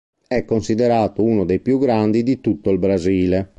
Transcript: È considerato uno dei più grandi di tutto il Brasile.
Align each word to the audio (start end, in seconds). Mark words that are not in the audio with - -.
È 0.27 0.45
considerato 0.45 1.21
uno 1.21 1.45
dei 1.45 1.59
più 1.59 1.77
grandi 1.77 2.23
di 2.23 2.41
tutto 2.41 2.71
il 2.71 2.79
Brasile. 2.79 3.49